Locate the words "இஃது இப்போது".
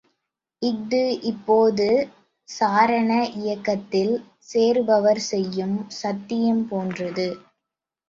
0.61-1.87